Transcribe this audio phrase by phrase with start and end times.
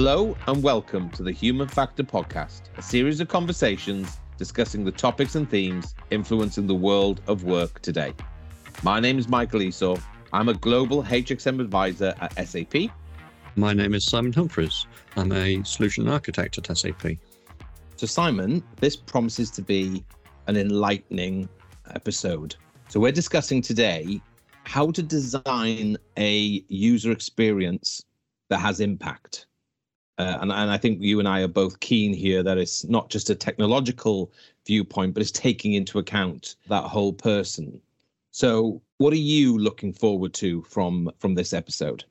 [0.00, 5.34] Hello and welcome to the Human Factor Podcast, a series of conversations discussing the topics
[5.34, 8.14] and themes influencing the world of work today.
[8.84, 9.96] My name is Michael Esau.
[10.32, 12.92] I'm a global HXM advisor at SAP.
[13.56, 14.86] My name is Simon Humphries.
[15.16, 17.16] I'm a solution architect at SAP.
[17.96, 20.04] So, Simon, this promises to be
[20.46, 21.48] an enlightening
[21.92, 22.54] episode.
[22.88, 24.22] So, we're discussing today
[24.62, 28.04] how to design a user experience
[28.48, 29.47] that has impact.
[30.18, 33.08] Uh, and, and I think you and I are both keen here that it's not
[33.08, 34.32] just a technological
[34.66, 37.80] viewpoint, but it's taking into account that whole person.
[38.32, 42.04] So, what are you looking forward to from from this episode?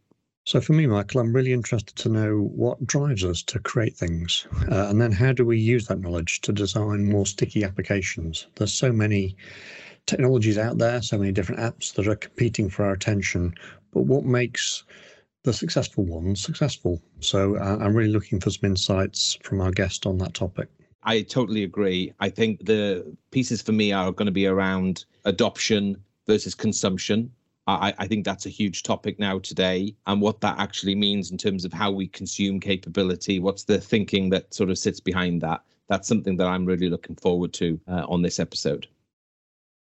[0.45, 4.47] So, for me, Michael, I'm really interested to know what drives us to create things,
[4.71, 8.47] uh, and then how do we use that knowledge to design more sticky applications?
[8.55, 9.35] There's so many
[10.05, 13.53] technologies out there, so many different apps that are competing for our attention,
[13.91, 14.86] but what makes
[15.48, 17.02] the successful ones successful.
[17.22, 20.67] So uh, I'm really looking for some insights from our guest on that topic.
[21.04, 22.12] I totally agree.
[22.20, 25.95] I think the pieces for me are going to be around adoption
[26.28, 27.31] versus consumption.
[27.66, 31.38] I, I, think that's a huge topic now today, and what that actually means in
[31.38, 33.39] terms of how we consume capability.
[33.39, 35.61] What's the thinking that sort of sits behind that?
[35.88, 38.88] That's something that I'm really looking forward to uh, on this episode.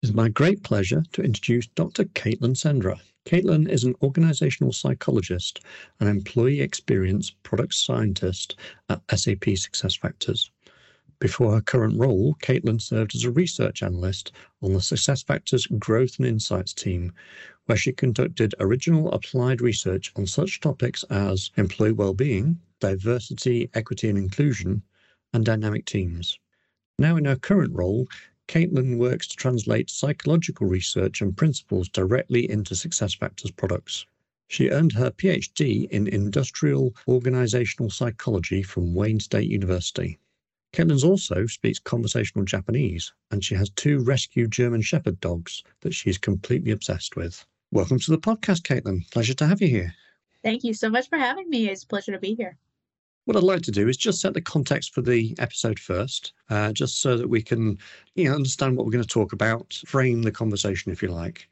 [0.03, 2.05] It is my great pleasure to introduce Dr.
[2.05, 2.99] Caitlynn Sendra.
[3.27, 5.59] Caitlynn is an organizational psychologist
[5.99, 8.55] and employee experience product scientist
[8.89, 10.51] at SAP SuccessFactors.
[11.19, 14.31] Before her current role, Caitlynn served as a research analyst
[14.63, 17.13] on the SuccessFactors Growth and Insights team,
[17.65, 24.19] where she conducted original applied research on such topics as employee well-being, diversity, equity and
[24.19, 24.83] inclusion,
[25.33, 26.39] and dynamic teams.
[26.97, 28.07] Now in her current role,
[28.49, 34.07] Caitlynn works to translate psychological research and principles directly into SuccessFactors products.
[34.49, 40.19] She earned her PhD in Industrial Organizational Psychology from Wayne State University.
[40.73, 46.19] Caitlynn also speaks conversational Japanese, and she has two rescue German Shepherd dogs that she's
[46.19, 47.45] completely obsessed with.
[47.73, 49.11] Welcome to the podcast, Caitlynn.
[49.11, 49.95] Pleasure to have you here.
[50.45, 51.69] Thank you so much for having me.
[51.69, 52.57] It's a pleasure to be here.
[53.27, 56.73] What I'd like to do is just set the context for the episode first, uh,
[56.73, 57.77] just so that we can,
[58.15, 61.49] you know, understand what we're going to talk about, frame the conversation, if you like.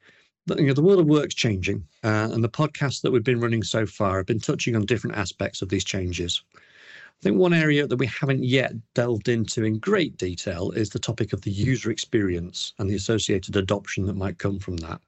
[0.46, 3.40] The, you know, the world of work's changing, uh, and the podcasts that we've been
[3.40, 6.44] running so far have been touching on different aspects of these changes.
[6.54, 11.00] I think one area that we haven't yet delved into in great detail is the
[11.00, 15.00] topic of the user experience and the associated adoption that might come from that.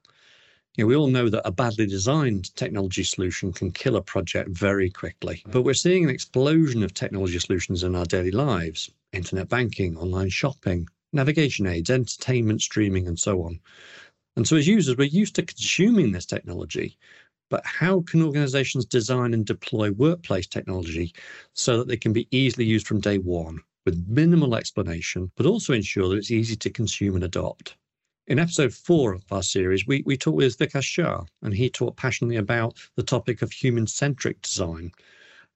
[0.77, 4.49] You know, we all know that a badly designed technology solution can kill a project
[4.51, 5.41] very quickly.
[5.47, 10.29] But we're seeing an explosion of technology solutions in our daily lives internet banking, online
[10.29, 13.59] shopping, navigation aids, entertainment, streaming, and so on.
[14.35, 16.95] And so, as users, we're used to consuming this technology.
[17.49, 21.11] But how can organizations design and deploy workplace technology
[21.53, 25.73] so that they can be easily used from day one with minimal explanation, but also
[25.73, 27.77] ensure that it's easy to consume and adopt?
[28.27, 31.95] In episode four of our series, we, we talked with Vikas Shah, and he talked
[31.95, 34.91] passionately about the topic of human centric design.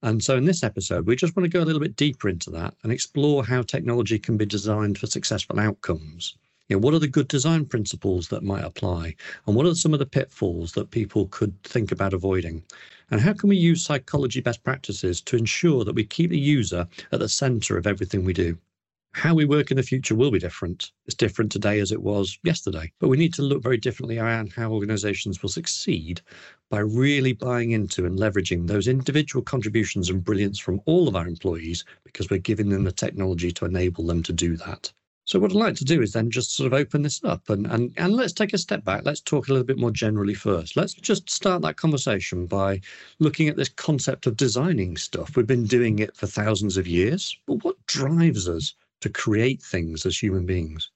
[0.02, 2.50] And so in this episode, we just want to go a little bit deeper into
[2.52, 6.38] that and explore how technology can be designed for successful outcomes.
[6.70, 9.16] You know, what are the good design principles that might apply?
[9.48, 12.64] And what are some of the pitfalls that people could think about avoiding?
[13.09, 16.88] And how can we use psychology best practices to ensure that we keep the user
[17.12, 18.58] at the center of everything we do?
[19.14, 20.92] How we work in the future will be different.
[21.06, 22.94] It's different today as it was yesterday.
[22.98, 26.22] But we need to look very differently around how organizations will succeed
[26.70, 31.28] by really buying into and leveraging those individual contributions and brilliance from all of our
[31.28, 34.94] employees because we're giving them the technology to enable them to do that.
[35.26, 37.68] So what I'd like to do is then just sort of open this up and,
[37.68, 39.04] and, and let's take a step back.
[39.04, 40.76] Let's talk a little bit more generally first.
[40.76, 42.82] Let's just start that conversation by
[43.20, 45.36] looking at this concept of designing stuff.
[45.36, 50.06] We've been doing it for thousands of years, but what drives us to create things
[50.06, 50.90] as human beings?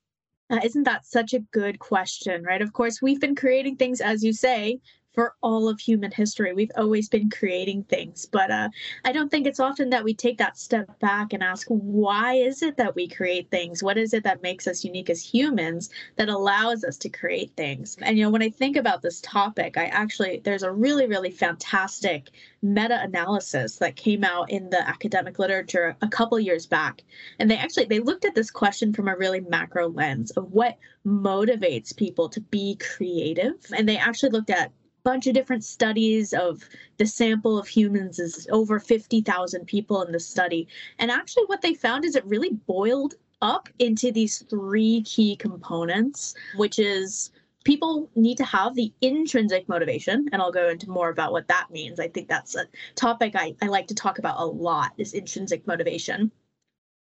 [0.50, 2.62] Uh, isn't that such a good question, right?
[2.62, 4.80] Of course, we've been creating things, as you say,
[5.16, 6.54] for all of human history.
[6.54, 8.70] We've always been creating things, but uh,
[9.06, 12.62] I don't think it's often that we take that step back and ask, why is
[12.62, 13.82] it that we create things?
[13.82, 17.98] What is it that makes us unique as humans that allows us to create things?
[18.02, 21.32] And, you know, when I think about this topic, I actually, there's a really, really
[21.32, 22.30] fantastic
[22.62, 27.04] meta analysis that came out in the academic literature a couple years back.
[27.40, 30.78] And they actually, they looked at this question from a really macro lens of what
[31.06, 33.54] motivates people to be creative.
[33.78, 34.72] And they actually looked at
[35.06, 36.68] bunch of different studies of
[36.98, 40.68] the sample of humans is over 50,000 people in the study.
[41.00, 46.34] And actually what they found is it really boiled up into these three key components,
[46.58, 47.32] which is
[47.64, 51.66] people need to have the intrinsic motivation and i'll go into more about what that
[51.72, 55.14] means i think that's a topic i, I like to talk about a lot is
[55.14, 56.32] intrinsic motivation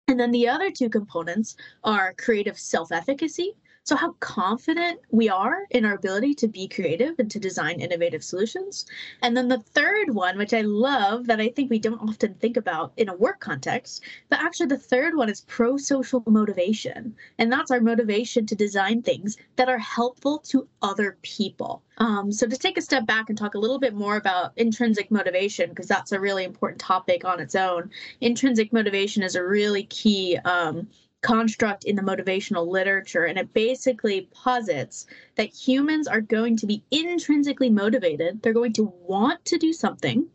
[0.07, 3.55] and then the other two components are creative self-efficacy
[3.85, 8.23] so, how confident we are in our ability to be creative and to design innovative
[8.23, 8.87] solutions.
[9.21, 12.57] And then the third one, which I love that I think we don't often think
[12.57, 17.15] about in a work context, but actually the third one is pro social motivation.
[17.37, 21.83] And that's our motivation to design things that are helpful to other people.
[21.99, 25.11] Um, so, to take a step back and talk a little bit more about intrinsic
[25.11, 29.83] motivation, because that's a really important topic on its own, intrinsic motivation is a really
[29.83, 30.39] key.
[30.43, 30.87] Um,
[31.21, 36.83] construct in the motivational literature, and it basically posits that humans are going to be
[36.91, 38.41] intrinsically motivated.
[38.41, 40.27] They're going to want to do something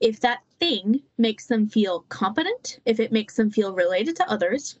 [0.00, 4.78] if that thing makes them feel competent, if it makes them feel related to others.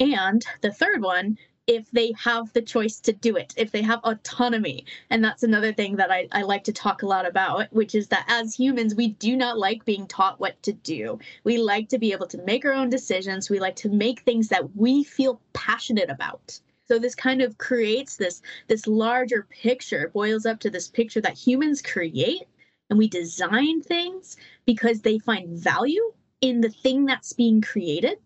[0.00, 4.00] And the third one if they have the choice to do it, if they have
[4.04, 4.84] autonomy.
[5.10, 8.08] And that's another thing that I, I like to talk a lot about, which is
[8.08, 11.18] that as humans, we do not like being taught what to do.
[11.44, 13.48] We like to be able to make our own decisions.
[13.48, 16.60] We like to make things that we feel passionate about.
[16.86, 21.38] So this kind of creates this this larger picture, boils up to this picture that
[21.38, 22.42] humans create
[22.90, 26.12] and we design things because they find value
[26.42, 28.18] in the thing that's being created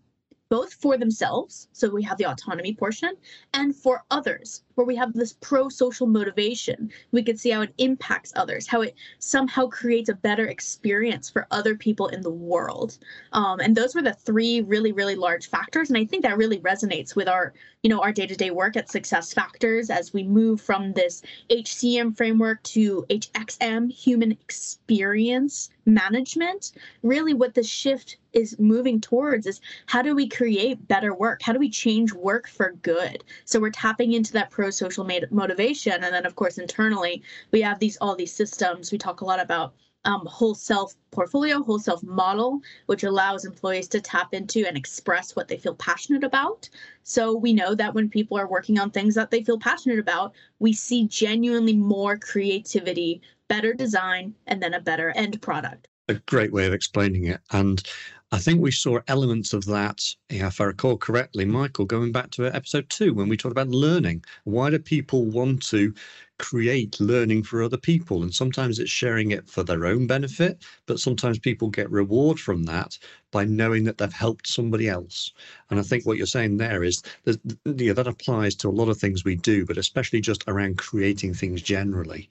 [0.50, 3.14] both for themselves, so we have the autonomy portion,
[3.54, 6.90] and for others, where we have this pro social motivation.
[7.10, 11.48] We can see how it impacts others, how it somehow creates a better experience for
[11.50, 12.96] other people in the world.
[13.32, 15.90] Um, and those were the three really, really large factors.
[15.90, 17.52] And I think that really resonates with our,
[17.82, 22.16] you know, our day to day work at SuccessFactors as we move from this HCM
[22.16, 26.72] framework to HXM, human experience management.
[27.02, 31.42] Really, what the shift is moving towards is how do we create better work?
[31.42, 33.24] How do we change work for good?
[33.44, 35.92] So we're tapping into that pro social motivation.
[35.92, 38.92] And then, of course, internally, we have these all these systems.
[38.92, 39.74] We talk a lot about
[40.04, 45.34] um, whole self portfolio, whole self model, which allows employees to tap into and express
[45.36, 46.68] what they feel passionate about.
[47.02, 50.34] So we know that when people are working on things that they feel passionate about,
[50.58, 55.88] we see genuinely more creativity, better design, and then a better end product.
[56.08, 57.40] A great way of explaining it.
[57.50, 57.82] And
[58.30, 62.44] I think we saw elements of that, if I recall correctly, Michael, going back to
[62.54, 64.22] episode two when we talked about learning.
[64.44, 65.94] Why do people want to
[66.38, 68.22] create learning for other people?
[68.22, 72.64] And sometimes it's sharing it for their own benefit, but sometimes people get reward from
[72.64, 72.98] that
[73.30, 75.32] by knowing that they've helped somebody else.
[75.70, 78.90] And I think what you're saying there is that, yeah, that applies to a lot
[78.90, 82.28] of things we do, but especially just around creating things generally.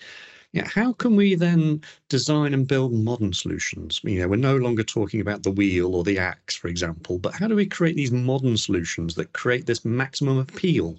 [0.53, 4.01] Yeah, how can we then design and build modern solutions?
[4.03, 7.33] You know, we're no longer talking about the wheel or the axe, for example, but
[7.33, 10.97] how do we create these modern solutions that create this maximum appeal?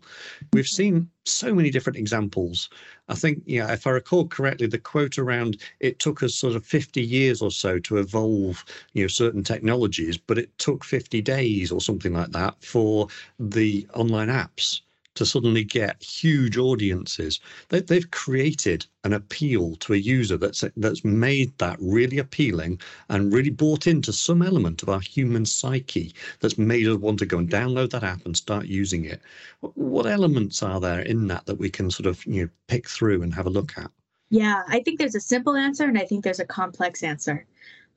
[0.53, 2.69] We've seen so many different examples.
[3.09, 6.65] I think, yeah, if I recall correctly, the quote around it took us sort of
[6.65, 11.71] 50 years or so to evolve, you know, certain technologies, but it took 50 days
[11.73, 13.09] or something like that for
[13.39, 14.83] the online apps
[15.19, 17.41] to suddenly get huge audiences.
[17.71, 23.33] They, they've created an appeal to a user that's that's made that really appealing and
[23.33, 27.39] really bought into some element of our human psyche that's made us want to go
[27.39, 29.21] and download that app and start using it.
[29.61, 33.23] What elements are there in that that we can sort of you know pick through
[33.23, 33.91] and have a look at?
[34.31, 37.45] Yeah, I think there's a simple answer and I think there's a complex answer.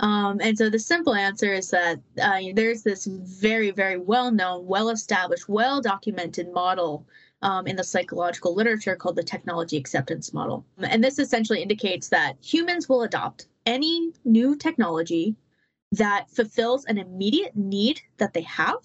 [0.01, 4.65] Um, and so the simple answer is that uh, there's this very, very well known,
[4.65, 7.05] well established, well documented model
[7.43, 10.65] um, in the psychological literature called the technology acceptance model.
[10.79, 15.36] And this essentially indicates that humans will adopt any new technology
[15.91, 18.79] that fulfills an immediate need that they have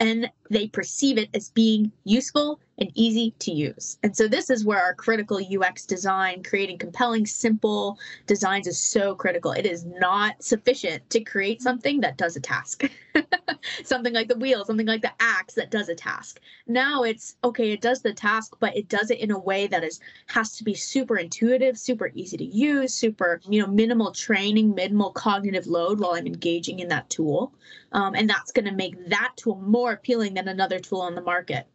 [0.00, 3.98] and they perceive it as being useful and easy to use.
[4.02, 9.14] And so this is where our critical UX design, creating compelling, simple designs is so
[9.14, 9.52] critical.
[9.52, 12.88] It is not sufficient to create something that does a task.
[13.84, 16.40] something like the wheel, something like the axe that does a task.
[16.66, 19.84] Now it's okay, it does the task, but it does it in a way that
[19.84, 24.74] is has to be super intuitive, super easy to use, super, you know, minimal training,
[24.74, 27.52] minimal cognitive load while I'm engaging in that tool.
[27.92, 31.22] Um, and that's going to make that tool more appealing than another tool on the
[31.22, 31.66] market.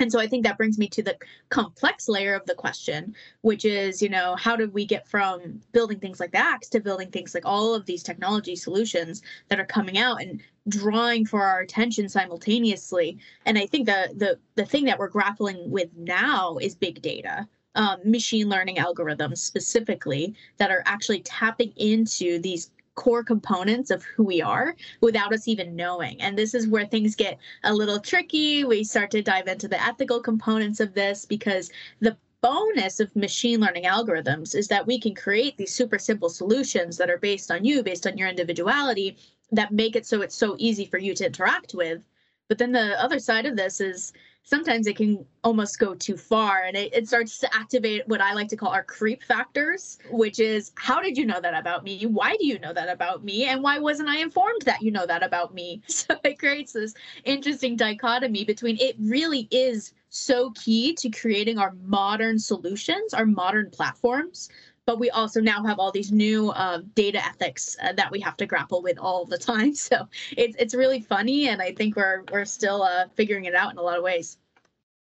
[0.00, 1.16] And so I think that brings me to the
[1.50, 6.00] complex layer of the question, which is, you know, how do we get from building
[6.00, 9.66] things like the Axe to building things like all of these technology solutions that are
[9.66, 13.18] coming out and drawing for our attention simultaneously?
[13.44, 17.46] And I think the the the thing that we're grappling with now is big data.
[17.76, 24.22] Um, machine learning algorithms specifically that are actually tapping into these core components of who
[24.22, 26.20] we are without us even knowing.
[26.20, 28.62] And this is where things get a little tricky.
[28.64, 33.58] We start to dive into the ethical components of this because the bonus of machine
[33.58, 37.64] learning algorithms is that we can create these super simple solutions that are based on
[37.64, 39.16] you, based on your individuality,
[39.50, 42.02] that make it so it's so easy for you to interact with.
[42.48, 46.64] But then the other side of this is sometimes it can almost go too far
[46.64, 50.38] and it, it, starts to activate what I like to call our creep factors, which
[50.40, 52.04] is how did you know that about me?
[52.06, 53.46] Why do you know that about me?
[53.46, 55.82] And why wasn't I informed that you know that about me?
[56.00, 56.94] So it creates this
[57.24, 63.70] interesting dichotomy between it really is so key to creating our modern solutions, our modern
[63.70, 64.48] platforms
[64.86, 68.36] but we also now have all these new uh, data ethics uh, that we have
[68.38, 69.74] to grapple with all the time.
[69.90, 73.72] So it's it's really funny, and I think we're we're still uh, figuring it out
[73.72, 74.38] in a lot of ways.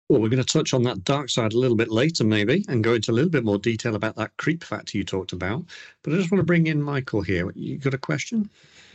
[0.10, 2.82] Well, we're going to touch on that dark side a little bit later, maybe, and
[2.82, 5.66] go into a little bit more detail about that creep factor you talked about.
[6.02, 7.52] But I just want to bring in Michael here.
[7.56, 8.50] You got a question?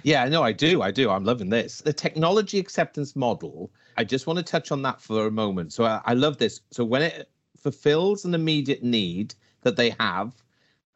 [0.04, 0.80] Yeah, no, I do.
[0.80, 1.10] I do.
[1.10, 1.82] I'm loving this.
[1.82, 5.74] The technology acceptance model, I just want to touch on that for a moment.
[5.74, 6.62] So I, I love this.
[6.70, 10.32] So when it fulfills an immediate need that they have,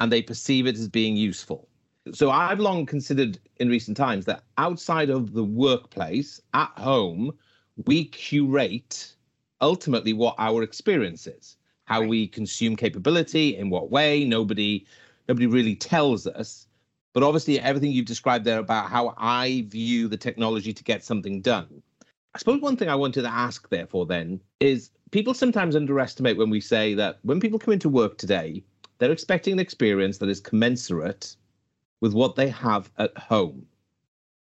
[0.00, 1.68] and they perceive it as being useful.
[2.12, 7.36] So I've long considered in recent times that outside of the workplace, at home,
[7.86, 9.14] we curate
[9.60, 12.08] ultimately what our experience is, how right.
[12.08, 14.24] we consume capability, in what way.
[14.24, 14.86] Nobody,
[15.28, 16.66] nobody really tells us.
[17.12, 21.40] But obviously, everything you've described there about how I view the technology to get something
[21.40, 21.82] done.
[22.34, 26.50] I suppose one thing I wanted to ask, therefore, then, is people sometimes underestimate when
[26.50, 28.62] we say that when people come into work today,
[28.98, 31.36] they're expecting an experience that is commensurate
[32.00, 33.66] with what they have at home.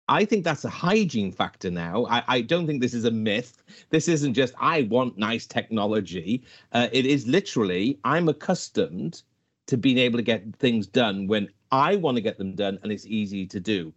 [0.07, 2.05] I think that's a hygiene factor now.
[2.07, 3.63] I, I, don't think this is a myth.
[3.91, 6.43] This isn't just, I want nice technology.
[6.73, 9.21] Uh, it is literally, I'm accustomed
[9.67, 12.91] to being able to get things done when I want to get them done and
[12.91, 13.93] it's easy to do.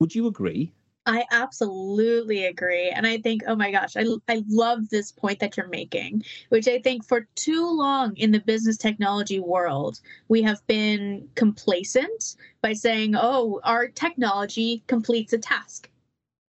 [0.00, 0.72] Would you agree?
[1.10, 2.88] I absolutely agree.
[2.88, 6.68] And I think, oh my gosh, I, I love this point that you're making, which
[6.68, 9.98] I think for too long in the business technology world,
[10.28, 15.90] we have been complacent by saying, oh, our technology completes a task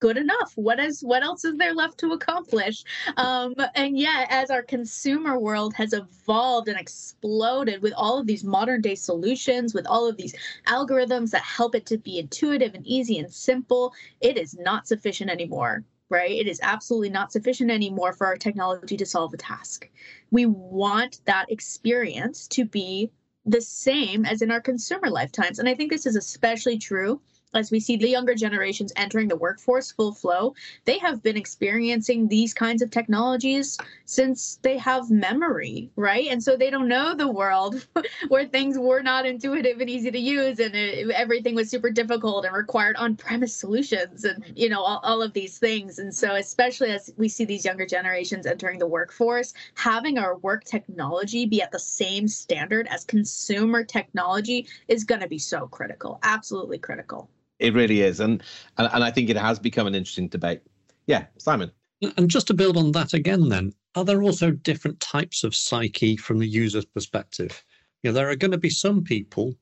[0.00, 0.52] good enough.
[0.56, 2.84] What is what else is there left to accomplish?
[3.16, 8.42] Um, and yet as our consumer world has evolved and exploded with all of these
[8.42, 10.34] modern day solutions with all of these
[10.66, 15.30] algorithms that help it to be intuitive and easy and simple it is not sufficient
[15.30, 16.32] anymore right?
[16.32, 19.88] It is absolutely not sufficient anymore for our technology to solve a task.
[20.32, 23.12] We want that experience to be
[23.46, 25.58] the same as in our consumer lifetimes.
[25.58, 27.20] And i think this is especially true
[27.54, 30.54] as we see the younger generations entering the workforce full flow,
[30.84, 36.28] they have been experiencing these kinds of technologies since they have memory, right?
[36.30, 37.86] And so they don't know the world
[38.28, 42.44] where things were not intuitive and easy to use and it, everything was super difficult
[42.44, 45.98] and required on-premise solutions and you know all, all of these things.
[45.98, 50.64] And so especially as we see these younger generations entering the workforce, having our work
[50.64, 56.20] technology be at the same standard as consumer technology is going to be so critical,
[56.22, 57.28] absolutely critical.
[57.60, 58.42] It really is, and,
[58.78, 60.60] and and I think it has become an interesting debate.
[61.06, 61.70] Yeah, Simon.
[62.16, 66.16] And just to build on that again, then, are there also different types of psyche
[66.16, 67.62] from the user's perspective?
[68.02, 69.54] You know, there are going to be some people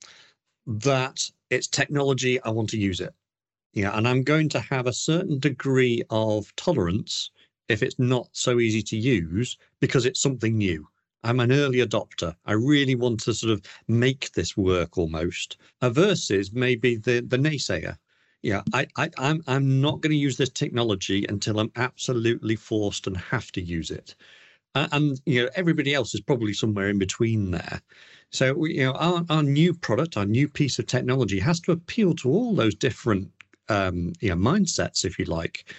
[0.67, 3.13] that it's technology, I want to use it.
[3.73, 7.31] Yeah, and I'm going to have a certain degree of tolerance
[7.69, 10.87] if it's not so easy to use because it's something new.
[11.23, 12.35] I'm an early adopter.
[12.47, 15.57] I really want to sort of make this work almost.
[15.81, 17.97] A versus maybe the the naysayer.
[18.43, 23.07] Yeah, I, I I'm I'm not going to use this technology until I'm absolutely forced
[23.07, 24.15] and have to use it.
[24.75, 27.81] Uh, and you know everybody else is probably somewhere in between there.
[28.31, 32.15] So you know our, our new product, our new piece of technology has to appeal
[32.17, 33.31] to all those different
[33.69, 35.75] um, you know mindsets, if you like.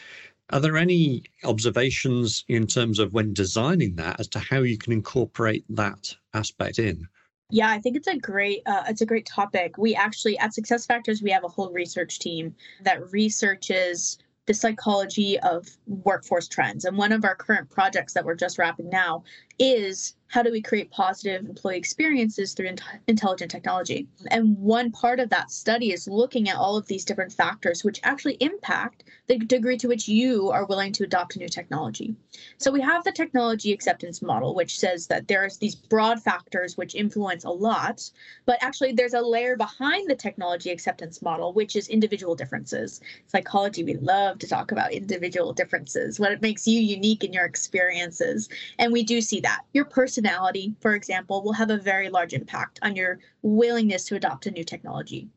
[0.51, 4.93] Are there any observations in terms of when designing that as to how you can
[4.93, 7.07] incorporate that aspect in?
[7.51, 9.77] Yeah, I think it's a great uh, it's a great topic.
[9.77, 15.67] We actually at SuccessFactors we have a whole research team that researches the psychology of
[15.85, 16.85] workforce trends.
[16.85, 19.23] And one of our current projects that we're just wrapping now
[19.59, 22.75] is how do we create positive employee experiences through
[23.07, 24.07] intelligent technology?
[24.29, 27.99] And one part of that study is looking at all of these different factors which
[28.03, 32.15] actually impact the degree to which you are willing to adopt a new technology.
[32.57, 36.95] So we have the technology acceptance model, which says that there's these broad factors which
[36.95, 38.09] influence a lot,
[38.45, 43.01] but actually there's a layer behind the technology acceptance model, which is individual differences.
[43.27, 47.45] Psychology, we love to talk about individual differences, what it makes you unique in your
[47.45, 48.49] experiences.
[48.77, 49.61] And we do see that.
[49.73, 49.85] Your
[50.19, 54.51] personality, for example, will have a very large impact on your willingness to adopt a
[54.51, 55.29] new technology.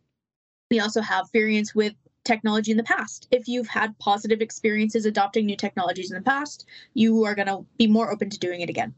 [0.70, 3.28] We also have experience with technology in the past.
[3.30, 7.64] If you've had positive experiences adopting new technologies in the past, you are going to
[7.78, 8.94] be more open to doing it again.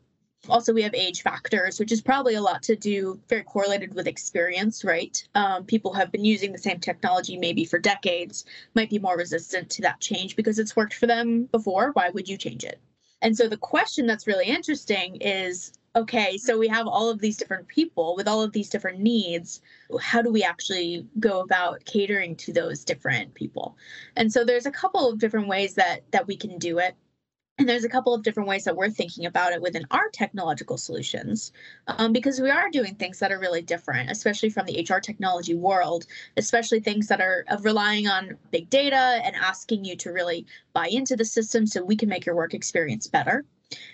[0.48, 4.06] Also, we have age factors, which is probably a lot to do, very correlated with
[4.06, 5.26] experience, right?
[5.34, 9.70] Um, people have been using the same technology maybe for decades, might be more resistant
[9.70, 11.92] to that change because it's worked for them before.
[11.92, 12.78] Why would you change it?
[13.24, 17.36] And so the question that's really interesting is okay, so we have all of these
[17.36, 19.62] different people with all of these different needs.
[20.00, 23.76] How do we actually go about catering to those different people?
[24.16, 26.96] And so there's a couple of different ways that that we can do it.
[27.56, 30.76] And there's a couple of different ways that we're thinking about it within our technological
[30.76, 31.52] solutions,
[31.86, 35.54] um, because we are doing things that are really different, especially from the HR technology
[35.54, 36.06] world,
[36.36, 41.14] especially things that are relying on big data and asking you to really buy into
[41.14, 43.44] the system so we can make your work experience better.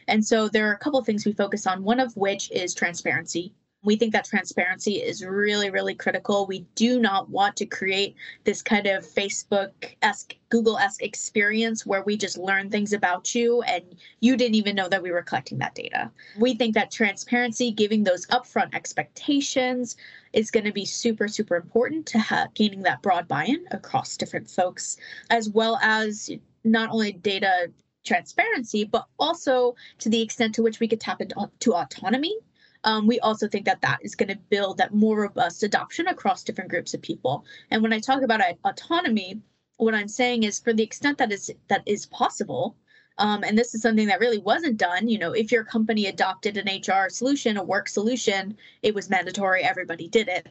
[0.09, 2.75] And so there are a couple of things we focus on, one of which is
[2.75, 3.53] transparency.
[3.83, 6.47] We think that transparency is really, really critical.
[6.47, 9.73] We do not want to create this kind of Facebook
[10.03, 13.83] esque, Google esque experience where we just learn things about you and
[14.21, 16.11] you didn't even know that we were collecting that data.
[16.39, 19.97] We think that transparency, giving those upfront expectations,
[20.35, 24.19] is going to be super, super important to ha- gaining that broad buy in across
[24.19, 24.99] different folks,
[25.31, 26.31] as well as
[26.65, 27.71] not only data
[28.05, 32.37] transparency, but also to the extent to which we could tap into autonomy
[32.85, 36.43] um, we also think that that is going to build that more robust adoption across
[36.43, 37.45] different groups of people.
[37.71, 39.41] And when I talk about autonomy,
[39.77, 42.77] what I'm saying is for the extent that is that is possible,
[43.19, 45.09] um, and this is something that really wasn't done.
[45.09, 49.63] You know, if your company adopted an HR solution, a work solution, it was mandatory.
[49.63, 50.49] Everybody did it.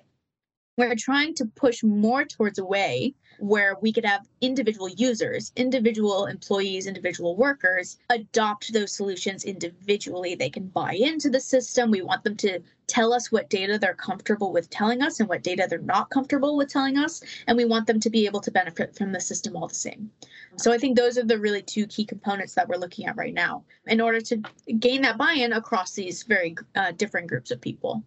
[0.80, 6.26] We're trying to push more towards a way where we could have individual users, individual
[6.26, 10.36] employees, individual workers adopt those solutions individually.
[10.36, 11.92] They can buy into the system.
[11.92, 15.44] We want them to tell us what data they're comfortable with telling us and what
[15.44, 17.22] data they're not comfortable with telling us.
[17.48, 20.10] And we want them to be able to benefit from the system all the same.
[20.56, 23.34] So I think those are the really two key components that we're looking at right
[23.34, 24.42] now in order to
[24.80, 28.02] gain that buy in across these very uh, different groups of people.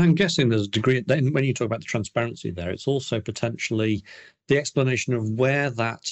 [0.00, 3.20] I'm guessing there's a degree, then when you talk about the transparency there, it's also
[3.20, 4.02] potentially
[4.48, 6.10] the explanation of where that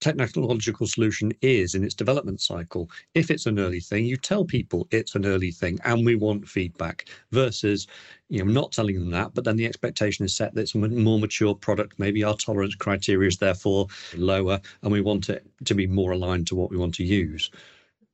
[0.00, 2.90] technological solution is in its development cycle.
[3.14, 6.46] If it's an early thing, you tell people it's an early thing and we want
[6.46, 7.86] feedback versus
[8.28, 10.78] you know not telling them that, but then the expectation is set that it's a
[10.78, 11.98] more mature product.
[11.98, 16.46] Maybe our tolerance criteria is therefore lower and we want it to be more aligned
[16.48, 17.50] to what we want to use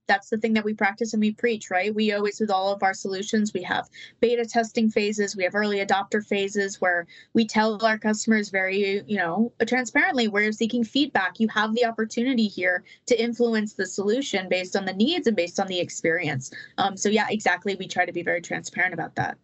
[0.06, 1.94] that's the thing that we practice and we preach, right?
[1.94, 3.88] We always, with all of our solutions, we have
[4.20, 9.16] beta testing phases, we have early adopter phases where we tell our customers very, you
[9.16, 11.38] know, transparently, we're seeking feedback.
[11.38, 15.60] You have the opportunity here to influence the solution based on the needs and based
[15.60, 16.50] on the experience.
[16.78, 17.76] Um, so, yeah, exactly.
[17.76, 19.38] We try to be very transparent about that.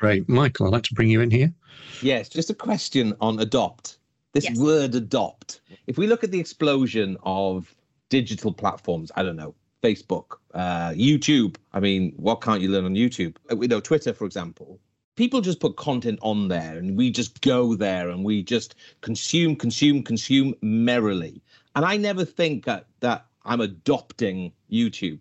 [0.00, 0.28] Great.
[0.28, 1.52] Michael, I'd like to bring you in here.
[2.02, 3.98] Yes, just a question on adopt.
[4.32, 4.58] This yes.
[4.58, 5.60] word adopt.
[5.86, 7.74] If we look at the explosion of
[8.10, 11.56] digital platforms, I don't know, Facebook, uh, YouTube.
[11.74, 13.36] I mean, what can't you learn on YouTube?
[13.50, 14.80] Uh, you know, Twitter, for example.
[15.16, 19.54] People just put content on there and we just go there and we just consume,
[19.54, 21.42] consume, consume merrily.
[21.76, 25.20] And I never think that, that I'm adopting YouTube.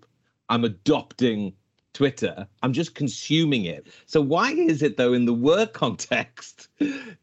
[0.49, 1.53] I'm adopting
[1.93, 2.47] Twitter.
[2.63, 3.87] I'm just consuming it.
[4.05, 6.69] So why is it though in the work context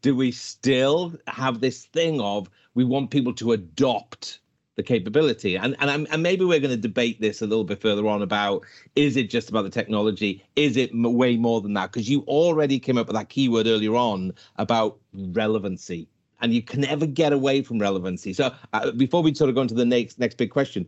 [0.01, 4.39] do we still have this thing of we want people to adopt
[4.81, 5.55] the capability.
[5.55, 8.65] And and, and maybe we're going to debate this a little bit further on about
[8.95, 10.43] is it just about the technology?
[10.55, 11.91] Is it way more than that?
[11.91, 16.07] Because you already came up with that keyword earlier on about relevancy.
[16.41, 18.33] And you can never get away from relevancy.
[18.33, 20.87] So uh, before we sort of go into the next next big question,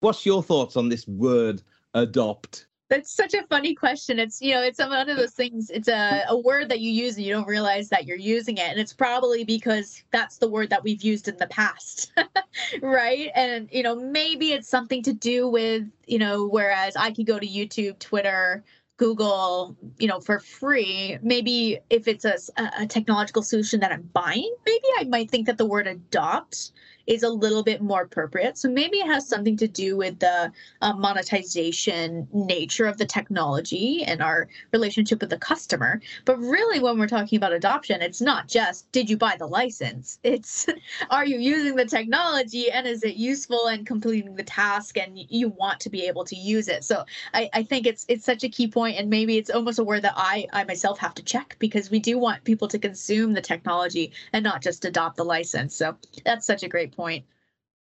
[0.00, 1.62] what's your thoughts on this word
[1.94, 2.66] adopt?
[2.90, 4.18] That's such a funny question.
[4.18, 5.70] It's you know, it's one of those things.
[5.70, 8.66] It's a, a word that you use and you don't realize that you're using it,
[8.66, 12.12] and it's probably because that's the word that we've used in the past,
[12.82, 13.30] right?
[13.36, 17.38] And you know, maybe it's something to do with you know, whereas I could go
[17.38, 18.64] to YouTube, Twitter,
[18.96, 21.16] Google, you know, for free.
[21.22, 22.38] Maybe if it's a,
[22.76, 26.72] a technological solution that I'm buying, maybe I might think that the word adopt
[27.06, 28.58] is a little bit more appropriate.
[28.58, 34.04] So maybe it has something to do with the uh, monetization nature of the technology
[34.04, 36.00] and our relationship with the customer.
[36.24, 40.18] But really, when we're talking about adoption, it's not just did you buy the license?
[40.30, 40.66] It's
[41.10, 45.48] are you using the technology and is it useful and completing the task and you
[45.48, 46.84] want to be able to use it.
[46.84, 49.84] So I, I think it's it's such a key point and maybe it's almost a
[49.84, 53.32] word that I, I myself have to check because we do want people to consume
[53.32, 55.74] the technology and not just adopt the license.
[55.74, 57.24] So that's such a great point.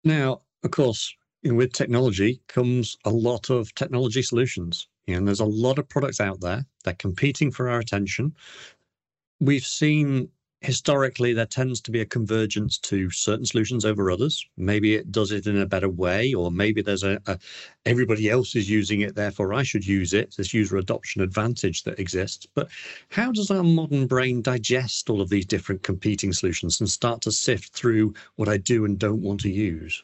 [0.03, 4.87] Now, of course, you know, with technology comes a lot of technology solutions.
[5.07, 6.65] and there's a lot of products out there.
[6.83, 8.35] They're competing for our attention.
[9.39, 10.29] We've seen
[10.61, 14.45] historically there tends to be a convergence to certain solutions over others.
[14.57, 17.37] Maybe it does it in a better way or maybe there's a, a,
[17.85, 20.35] everybody else is using it therefore i should use it.
[20.37, 22.45] This user adoption advantage that exists.
[22.53, 22.69] But
[23.09, 27.31] how does our modern brain digest all of these different competing solutions and start to
[27.31, 30.03] sift through what i do and don't want to use?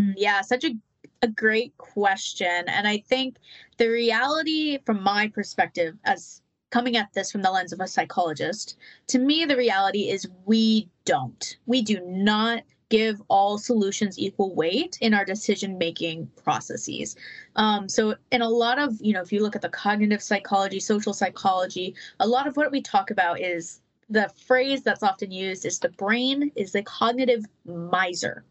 [0.00, 0.74] Mm, yeah such a
[1.22, 2.64] a great question.
[2.68, 3.36] And i think
[3.76, 8.76] the reality from my perspective as coming at this from the lens of a psychologist,
[9.08, 11.56] to me, the reality is we don't.
[11.66, 17.16] We do not give all solutions equal weight in our decision making processes.
[17.56, 20.80] Um, so, in a lot of, you know, if you look at the cognitive psychology,
[20.80, 25.66] social psychology, a lot of what we talk about is the phrase that's often used
[25.66, 28.44] is the brain is the cognitive miser.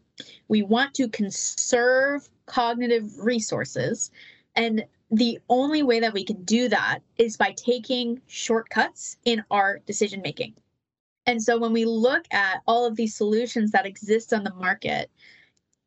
[0.48, 4.10] We want to conserve cognitive resources.
[4.54, 9.78] And the only way that we can do that is by taking shortcuts in our
[9.86, 10.54] decision making.
[11.26, 15.10] And so when we look at all of these solutions that exist on the market,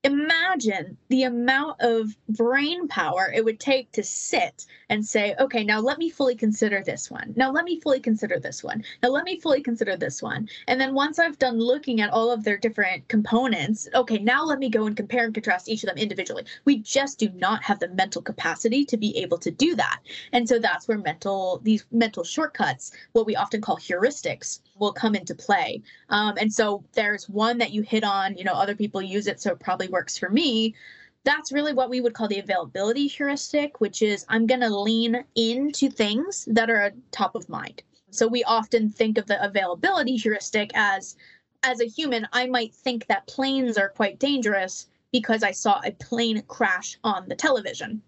[0.04, 5.80] imagine the amount of brain power it would take to sit and say, okay, now
[5.80, 7.34] let me fully consider this one.
[7.36, 8.84] Now let me fully consider this one.
[9.04, 10.50] Now let me fully consider this one.
[10.68, 14.58] And then once I've done looking at all of their different components, okay, now let
[14.58, 16.46] me go and compare and contrast each of them individually.
[16.66, 20.00] We just do not have the mental capacity to be able to do that.
[20.34, 25.14] And so that's where mental, these mental shortcuts, what we often call heuristics, will come
[25.14, 25.82] into play.
[26.10, 29.40] Um, and so there's one that you hit on, you know, other people use it,
[29.40, 30.76] so it probably works for me.
[31.24, 35.24] That's really what we would call the availability heuristic, which is I'm going to lean
[35.36, 37.84] into things that are top of mind.
[38.10, 41.16] So we often think of the availability heuristic as
[41.64, 45.92] as a human, I might think that planes are quite dangerous because I saw a
[45.92, 48.02] plane crash on the television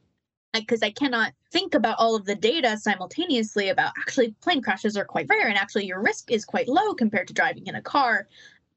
[0.54, 5.06] because I cannot think about all of the data simultaneously about actually plane crashes are
[5.06, 8.28] quite rare and actually your risk is quite low compared to driving in a car.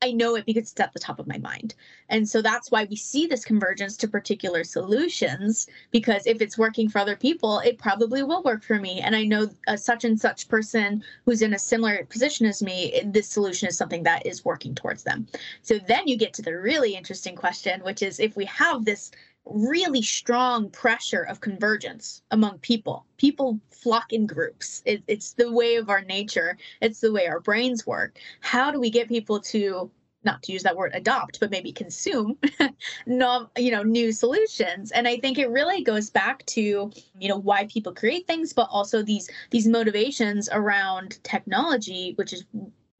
[0.02, 1.74] I know it because it's at the top of my mind.
[2.10, 6.88] And so that's why we see this convergence to particular solutions because if it's working
[6.88, 9.00] for other people, it probably will work for me.
[9.00, 13.00] And I know a such and such person who's in a similar position as me,
[13.06, 15.26] this solution is something that is working towards them.
[15.62, 19.10] So then you get to the really interesting question, which is if we have this
[19.46, 23.06] really strong pressure of convergence among people.
[23.16, 24.82] People flock in groups.
[24.84, 26.58] It, it's the way of our nature.
[26.80, 28.18] It's the way our brains work.
[28.40, 29.90] How do we get people to
[30.24, 32.36] not to use that word adopt, but maybe consume
[33.06, 34.90] no, you know, new solutions.
[34.90, 36.60] And I think it really goes back to,
[37.18, 42.44] you know, why people create things, but also these these motivations around technology, which is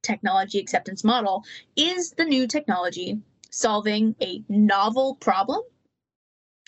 [0.03, 3.19] technology acceptance model, is the new technology
[3.51, 5.63] solving a novel problem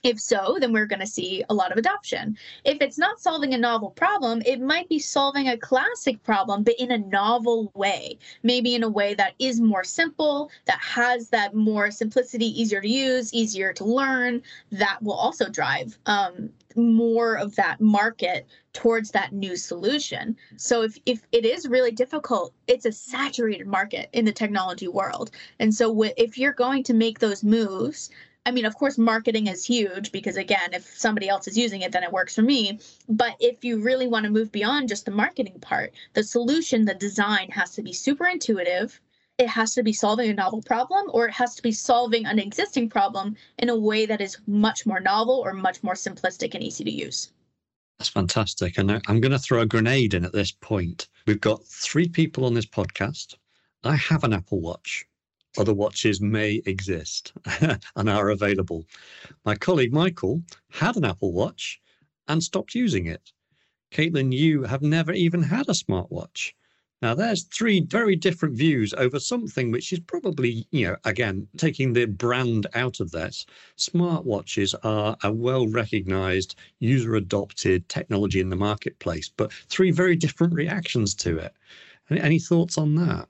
[0.05, 2.37] if so, then we're going to see a lot of adoption.
[2.65, 6.75] If it's not solving a novel problem, it might be solving a classic problem, but
[6.79, 8.19] in a novel way.
[8.43, 12.89] Maybe in a way that is more simple, that has that more simplicity, easier to
[12.89, 14.43] use, easier to learn.
[14.71, 20.37] That will also drive um, more of that market towards that new solution.
[20.57, 25.33] So if, if it is really difficult, it's a saturated market in the technology world.
[25.59, 28.11] And so if you're going to make those moves
[28.47, 31.93] I mean, of course, marketing is huge because, again, if somebody else is using it,
[31.93, 32.79] then it works for me.
[33.09, 36.95] But if you really want to move beyond just the marketing part, the solution, the
[36.95, 39.01] design has to be super intuitive.
[39.37, 42.39] It has to be solving a novel problem, or it has to be solving an
[42.39, 46.65] existing problem in a way that is much more novel or much more simplistic and
[46.65, 47.31] easy to use.
[47.99, 48.79] That's fantastic.
[48.79, 51.09] And I'm going to throw a grenade in at this point.
[51.27, 53.35] We've got three people on this podcast.
[53.85, 55.05] I have an Apple Watch
[55.57, 57.33] other watches may exist
[57.97, 58.85] and are available.
[59.45, 61.81] My colleague Michael had an Apple Watch
[62.27, 63.33] and stopped using it.
[63.91, 66.53] Caitlynn, you have never even had a smartwatch.
[67.01, 71.93] Now, there's three very different views over something which is probably, you know, again, taking
[71.93, 73.47] the brand out of this.
[73.77, 80.53] Smartwatches are a well recognized, user adopted technology in the marketplace, but three very different
[80.53, 81.55] reactions to it.
[82.11, 83.29] Any thoughts on that?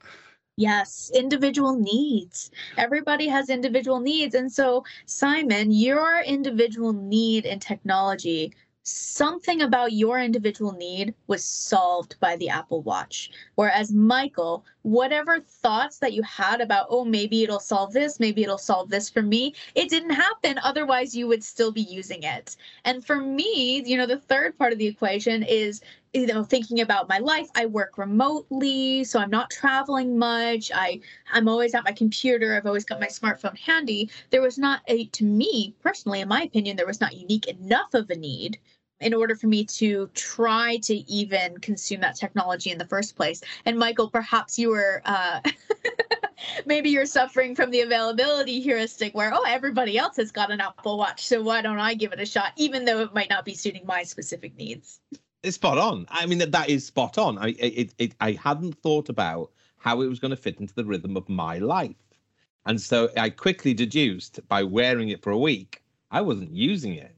[0.59, 2.51] Yes, individual needs.
[2.77, 4.35] Everybody has individual needs.
[4.35, 12.19] And so, Simon, your individual need in technology something about your individual need was solved
[12.21, 13.31] by the Apple Watch.
[13.55, 18.57] Whereas Michael, whatever thoughts that you had about, oh, maybe it'll solve this, maybe it'll
[18.59, 20.59] solve this for me, it didn't happen.
[20.63, 22.57] Otherwise, you would still be using it.
[22.85, 26.81] And for me, you know, the third part of the equation is you know thinking
[26.81, 27.49] about my life.
[27.55, 30.71] I work remotely so i'm not traveling much.
[30.75, 31.01] I
[31.33, 32.57] i'm always at my computer.
[32.57, 34.11] I've always got my smartphone handy.
[34.31, 37.95] There was not a to me personally in my opinion there was not unique enough
[37.95, 38.59] of a need
[39.01, 43.41] in order for me to try to even consume that technology in the first place.
[43.65, 45.41] And Michael, perhaps you were uh,
[46.67, 50.99] maybe you're suffering from the availability heuristic where oh everybody else has got an apple
[50.99, 53.55] watch so why don't i give it a shot even though it might not be
[53.55, 55.01] suiting my specific needs
[55.43, 56.07] it's spot on.
[56.09, 57.39] I mean that, that is spot on.
[57.39, 60.85] I it, it i hadn't thought about how it was going to fit into the
[60.85, 61.97] rhythm of my life.
[62.67, 67.15] And so i quickly deduced by wearing it for a week i wasn't using it.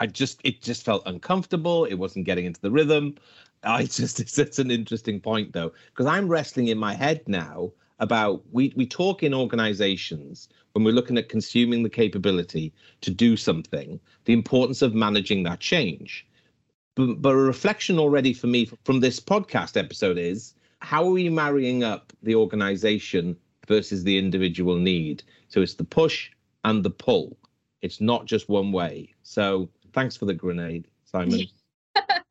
[0.00, 1.84] I just it just felt uncomfortable.
[1.84, 3.16] It wasn't getting into the rhythm.
[3.62, 7.72] I just it's, it's an interesting point though because I'm wrestling in my head now
[8.00, 13.36] about we we talk in organizations when we're looking at consuming the capability to do
[13.36, 16.27] something the importance of managing that change
[16.98, 21.28] but, but a reflection already for me from this podcast episode is how are we
[21.28, 26.30] marrying up the organization versus the individual need so it's the push
[26.64, 27.36] and the pull
[27.82, 31.40] it's not just one way so thanks for the grenade simon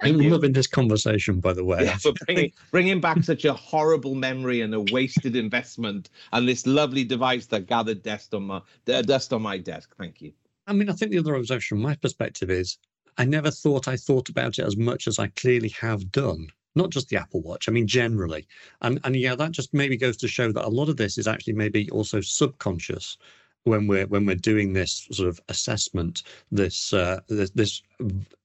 [0.04, 1.84] I'm loving this conversation, by the way.
[1.84, 6.68] Yeah, for bringing, bringing back such a horrible memory and a wasted investment and this
[6.68, 9.96] lovely device that gathered dust on my dust on my desk.
[9.98, 10.34] Thank you.
[10.68, 12.78] I mean, I think the other observation from my perspective is
[13.18, 16.48] I never thought I thought about it as much as I clearly have done.
[16.76, 18.48] Not just the Apple Watch, I mean generally.
[18.82, 21.28] And and yeah, that just maybe goes to show that a lot of this is
[21.28, 23.18] actually maybe also subconscious
[23.64, 27.82] when we're when we're doing this sort of assessment, this uh, this, this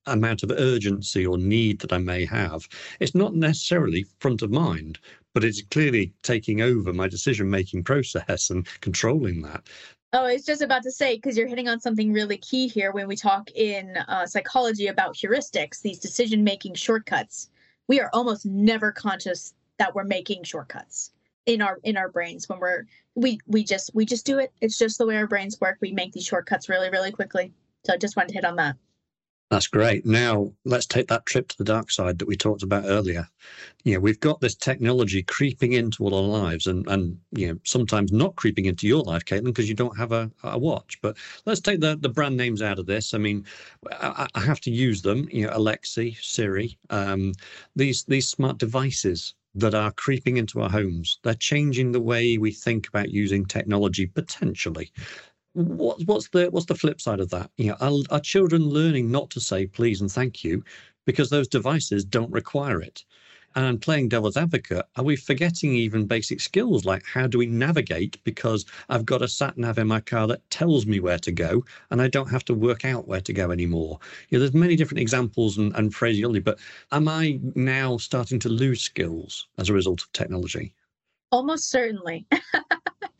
[0.07, 4.99] amount of urgency or need that I may have, it's not necessarily front of mind,
[5.33, 9.69] but it's clearly taking over my decision making process and controlling that.
[10.15, 12.93] Oh, I was just about to say, because you're hitting on something really key here
[12.93, 17.49] when we talk in uh, psychology about heuristics, these decision making shortcuts.
[17.89, 21.13] We are almost never conscious that we're making shortcuts
[21.47, 24.53] in our in our brains when we're we we just we just do it.
[24.61, 25.79] It's just the way our brains work.
[25.81, 27.53] We make these shortcuts really really quickly.
[27.87, 28.77] So i just wanted to hit on that
[29.53, 32.87] that's great now let's take that trip to the dark side that we talked about
[32.87, 33.29] earlier
[33.85, 37.59] you know we've got this technology creeping into all our lives and and you know
[37.63, 41.19] sometimes not creeping into your life caitlynn because you don't have a, a watch but
[41.45, 43.45] let's take the the brand names out of this i mean
[44.01, 47.35] i, I have to use them you know alexa siri um,
[47.77, 51.19] these these smart devices that are creeping into our homes.
[51.23, 54.91] They're changing the way we think about using technology potentially.
[55.55, 57.51] What, what's the what's the flip side of that?
[57.57, 60.65] You know, are, are children learning not to say please and thank you
[61.05, 63.05] because those devices don't require it?
[63.55, 68.23] and playing devil's advocate, are we forgetting even basic skills like how do we navigate?
[68.25, 71.65] Because I've got a sat nav in my car that tells me where to go,
[71.91, 73.99] and I don't have to work out where to go anymore.
[74.29, 76.59] You know, there's many different examples and, and phraseology, but
[76.91, 80.75] am I now starting to lose skills as a result of technology?
[81.31, 82.27] Almost certainly.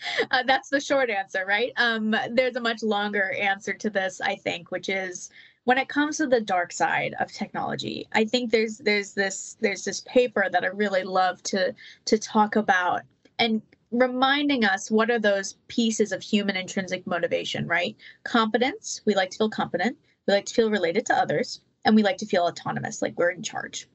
[0.31, 1.73] uh, that's the short answer, right?
[1.77, 5.31] Um, there's a much longer answer to this, I think, which is
[5.65, 9.85] when it comes to the dark side of technology i think there's there's this there's
[9.85, 11.73] this paper that i really love to
[12.05, 13.03] to talk about
[13.39, 13.63] and
[13.93, 17.97] reminding us what are those pieces of human intrinsic motivation right?
[18.25, 19.97] Competence we like to feel competent.
[20.27, 23.31] We like to feel related to others and we like to feel autonomous like we're
[23.31, 23.89] in charge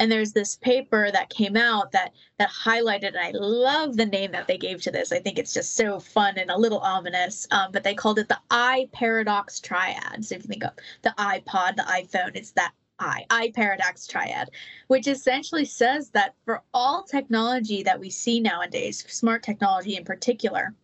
[0.00, 4.32] and there's this paper that came out that that highlighted and i love the name
[4.32, 5.12] that they gave to this.
[5.12, 8.28] I think it's just so fun and a little ominous um, but they called it
[8.28, 10.24] the i paradox triad.
[10.24, 14.50] So if you think of the ipod the iphone it's that I, I paradox triad,
[14.88, 20.74] which essentially says that for all technology that we see nowadays, smart technology in particular,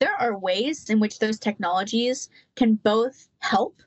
[0.00, 3.82] there are ways in which those technologies can both help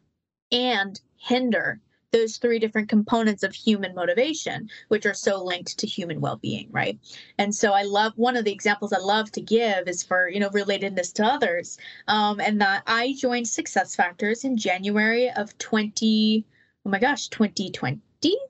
[0.52, 6.20] and hinder those three different components of human motivation, which are so linked to human
[6.22, 7.00] well-being, right?
[7.38, 10.40] And so I love one of the examples I love to give is for you
[10.40, 16.46] know relatedness to others, um, and that I joined SuccessFactors in January of twenty,
[16.86, 18.02] oh my gosh, twenty twenty.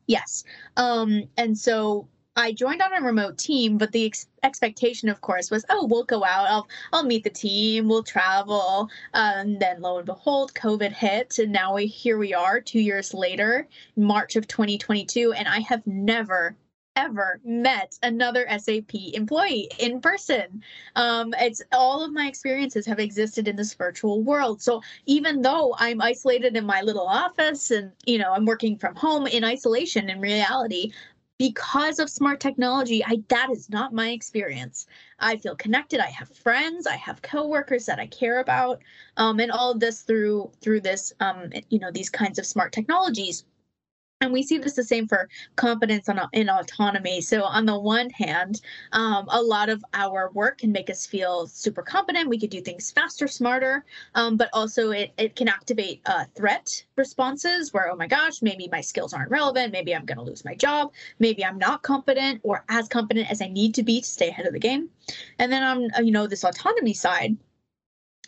[0.08, 0.43] Yes.
[0.76, 5.52] Um, and so I joined on a remote team, but the ex- expectation, of course,
[5.52, 9.98] was, oh, we'll go out, I'll I'll meet the team, we'll travel, and then lo
[9.98, 13.67] and behold, COVID hit, and now we here we are, two years later,
[13.98, 16.56] March of 2022, and I have never
[16.96, 20.62] ever met another SAP employee in person.
[20.96, 24.62] Um, it's all of my experiences have existed in this virtual world.
[24.62, 28.96] So even though I'm isolated in my little office and you know I'm working from
[28.96, 30.91] home in isolation in reality,
[31.42, 34.86] because of smart technology i that is not my experience.
[35.18, 36.00] I feel connected.
[36.00, 36.86] I have friends.
[36.86, 38.80] I have coworkers that i care about
[39.18, 42.72] um, and all of this through through this um, you know these kinds of smart
[42.74, 43.44] technologies
[44.22, 47.22] and we see this the same for competence on, in autonomy.
[47.22, 51.48] So, on the one hand, um, a lot of our work can make us feel
[51.48, 52.30] super competent.
[52.30, 53.84] We could do things faster, smarter,
[54.16, 58.70] um, but also it, it can activate uh, threat responses where, oh my gosh, maybe
[58.72, 59.74] my skills aren't relevant.
[59.74, 60.94] Maybe I'm going to lose my job.
[61.20, 64.46] Maybe I'm not competent or as competent as I need to be to stay ahead
[64.46, 64.90] of the game.
[65.40, 67.36] And then on, uh, you know, this autonomy side,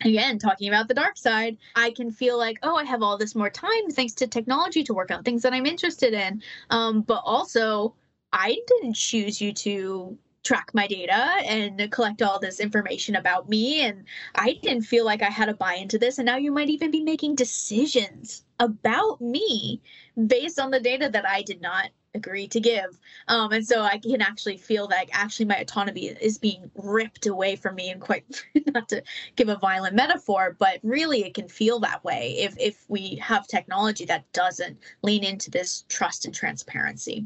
[0.01, 3.35] again talking about the dark side i can feel like oh i have all this
[3.35, 6.41] more time thanks to technology to work on things that i'm interested in.
[6.69, 7.95] Um, but also
[8.31, 13.81] i didn't choose you to track my data and collect all this information about me
[13.81, 14.03] and
[14.35, 16.91] i didn't feel like i had to buy into this and now you might even
[16.91, 19.81] be making decisions about me
[20.27, 22.99] based on the data that i did not agree to give.
[23.27, 27.55] Um, and so I can actually feel that actually my autonomy is being ripped away
[27.55, 28.25] from me and quite
[28.73, 29.03] not to
[29.35, 33.47] give a violent metaphor, but really it can feel that way if if we have
[33.47, 37.25] technology that doesn't lean into this trust and transparency.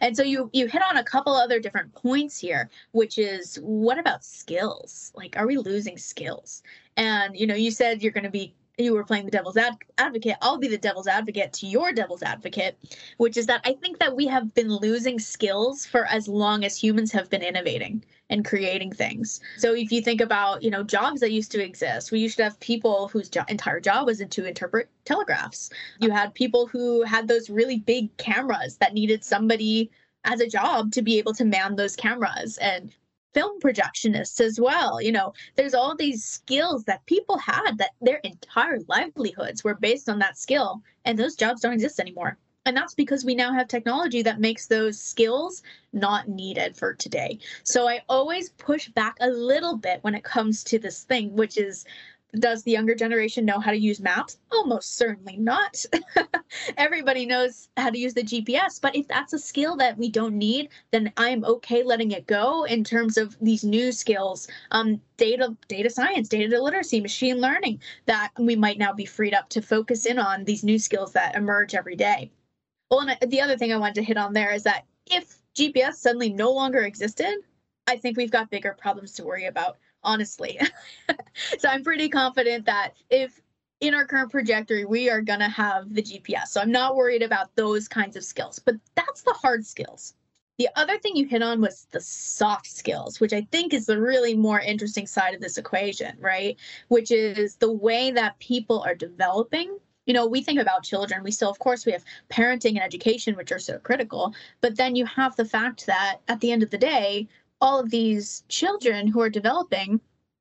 [0.00, 3.98] And so you you hit on a couple other different points here, which is what
[3.98, 5.12] about skills?
[5.14, 6.62] Like are we losing skills?
[6.96, 9.76] And you know, you said you're going to be you were playing the devil's ad-
[9.98, 12.78] advocate i'll be the devil's advocate to your devil's advocate
[13.16, 16.76] which is that i think that we have been losing skills for as long as
[16.76, 19.40] humans have been innovating and creating things.
[19.56, 22.44] So if you think about you know jobs that used to exist we used to
[22.44, 25.70] have people whose jo- entire job was to interpret telegraphs.
[26.00, 29.90] You had people who had those really big cameras that needed somebody
[30.24, 32.58] as a job to be able to man those cameras.
[32.58, 32.92] And
[33.34, 35.00] film projectionists as well.
[35.00, 40.08] You know, there's all these skills that people had that their entire livelihoods were based
[40.08, 42.38] on that skill, and those jobs don't exist anymore.
[42.66, 45.62] And that's because we now have technology that makes those skills
[45.94, 47.38] not needed for today.
[47.62, 51.56] So I always push back a little bit when it comes to this thing, which
[51.56, 51.86] is
[52.34, 54.38] does the younger generation know how to use maps?
[54.52, 55.84] Almost certainly not.
[56.76, 60.36] Everybody knows how to use the GPS, but if that's a skill that we don't
[60.36, 65.56] need, then I'm okay letting it go in terms of these new skills, um, data
[65.68, 70.04] data science, data literacy, machine learning, that we might now be freed up to focus
[70.04, 72.30] in on these new skills that emerge every day.
[72.90, 75.94] Well, and the other thing I wanted to hit on there is that if GPS
[75.94, 77.38] suddenly no longer existed,
[77.86, 80.60] I think we've got bigger problems to worry about honestly.
[81.58, 83.40] so I'm pretty confident that if
[83.80, 86.48] in our current trajectory, we are going to have the GPS.
[86.48, 90.14] So I'm not worried about those kinds of skills, but that's the hard skills.
[90.58, 94.00] The other thing you hit on was the soft skills, which I think is the
[94.00, 96.56] really more interesting side of this equation, right?
[96.88, 99.78] Which is the way that people are developing.
[100.06, 103.36] You know, we think about children, we still, of course, we have parenting and education,
[103.36, 104.34] which are so critical.
[104.60, 107.28] But then you have the fact that at the end of the day,
[107.60, 110.00] all of these children who are developing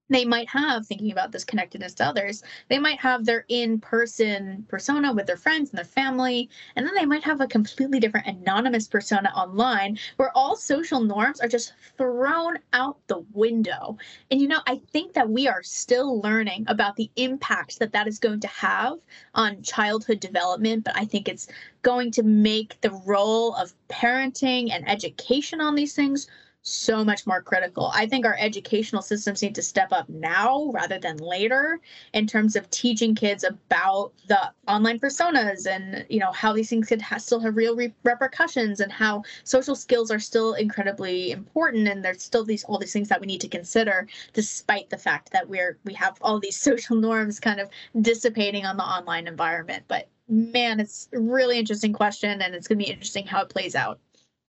[0.09, 5.11] they might have thinking about this connectedness to others they might have their in-person persona
[5.11, 8.87] with their friends and their family and then they might have a completely different anonymous
[8.87, 13.97] persona online where all social norms are just thrown out the window.
[14.31, 18.07] And you know i think that we are still learning about the impact that that
[18.07, 18.99] is going to have
[19.33, 21.47] on childhood development but i think it's
[21.81, 26.27] going to make the role of parenting and education on these things
[26.67, 27.91] so much more critical.
[27.93, 31.79] I think our educational systems need to step up now rather than later
[32.13, 36.87] in terms of teaching kids about the online personas and you know how these things
[36.87, 41.87] could ha- still have real re- repercussions and how social skills are still incredibly important
[41.87, 45.31] and there's still these all these things that we need to consider despite the fact
[45.31, 47.69] that we're we have all these social norms kind of
[48.01, 49.83] dissipating on the online environment.
[49.87, 53.49] But man, it's a really interesting question and it's going to be interesting how it
[53.49, 53.99] plays out.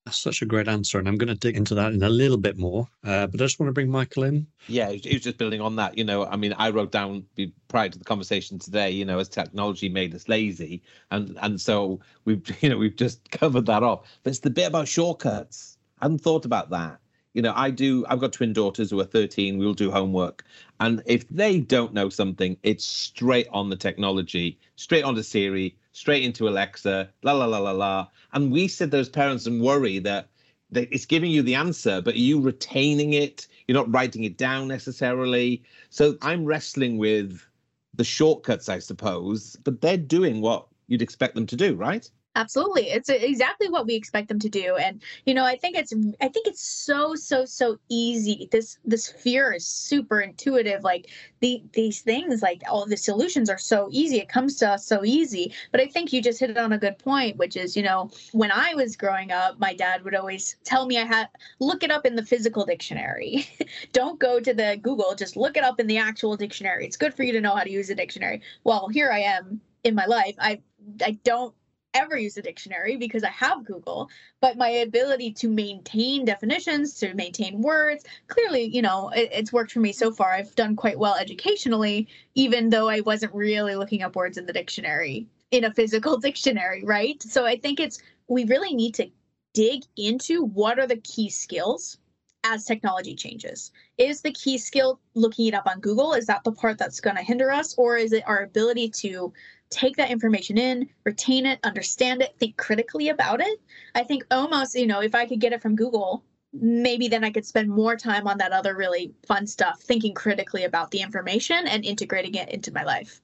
[0.04, 2.36] That's such a great answer, and I'm going to dig into that in a little
[2.36, 2.88] bit more.
[3.04, 4.48] Uh, but I just want to bring Michael in.
[4.66, 5.96] Yeah, it was just building on that.
[5.96, 7.24] You know, I mean, I wrote down
[7.68, 8.90] prior to the conversation today.
[8.90, 13.30] You know, as technology made us lazy, and and so we've you know we've just
[13.30, 14.00] covered that off.
[14.24, 15.78] But it's the bit about shortcuts.
[16.00, 16.98] I hadn't thought about that.
[17.34, 18.04] You know, I do.
[18.08, 19.56] I've got twin daughters who are 13.
[19.56, 20.44] We'll do homework,
[20.80, 26.24] and if they don't know something, it's straight on the technology, straight onto Siri, straight
[26.24, 28.08] into Alexa, la la la la la.
[28.32, 30.28] And we sit those parents and worry that,
[30.70, 33.46] that it's giving you the answer, but are you retaining it?
[33.66, 35.62] You're not writing it down necessarily.
[35.90, 37.46] So I'm wrestling with
[37.94, 42.10] the shortcuts, I suppose, but they're doing what you'd expect them to do, right?
[42.34, 42.88] Absolutely.
[42.88, 44.76] It's exactly what we expect them to do.
[44.76, 48.48] And you know, I think it's I think it's so so so easy.
[48.50, 50.82] This this fear is super intuitive.
[50.82, 54.16] Like the these things like all the solutions are so easy.
[54.18, 55.52] It comes to us so easy.
[55.72, 58.10] But I think you just hit it on a good point, which is, you know,
[58.32, 61.28] when I was growing up, my dad would always tell me I had
[61.60, 63.46] look it up in the physical dictionary.
[63.92, 66.86] Don't go to the Google, just look it up in the actual dictionary.
[66.86, 68.40] It's good for you to know how to use a dictionary.
[68.64, 70.34] Well, here I am in my life.
[70.38, 70.60] I
[71.04, 71.54] I don't
[71.94, 74.08] ever use a dictionary because I have Google,
[74.40, 79.72] but my ability to maintain definitions, to maintain words, clearly, you know, it, it's worked
[79.72, 80.32] for me so far.
[80.32, 84.52] I've done quite well educationally, even though I wasn't really looking up words in the
[84.52, 87.22] dictionary in a physical dictionary, right?
[87.22, 89.10] So I think it's, we really need to
[89.54, 91.98] dig into what are the key skills
[92.44, 93.70] as technology changes.
[93.98, 96.14] Is the key skill looking it up on Google?
[96.14, 97.74] Is that the part that's going to hinder us?
[97.78, 99.32] Or is it our ability to
[99.72, 103.60] take that information in, retain it, understand it, think critically about it?
[103.94, 107.30] I think almost, you know, if I could get it from Google, maybe then I
[107.30, 111.66] could spend more time on that other really fun stuff, thinking critically about the information
[111.66, 113.20] and integrating it into my life.